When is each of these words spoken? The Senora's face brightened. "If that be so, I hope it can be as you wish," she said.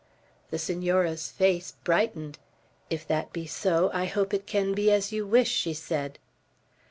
The 0.49 0.57
Senora's 0.57 1.29
face 1.29 1.73
brightened. 1.83 2.39
"If 2.89 3.07
that 3.07 3.31
be 3.31 3.45
so, 3.45 3.91
I 3.93 4.05
hope 4.05 4.33
it 4.33 4.47
can 4.47 4.73
be 4.73 4.91
as 4.91 5.11
you 5.11 5.27
wish," 5.27 5.51
she 5.51 5.75
said. 5.75 6.17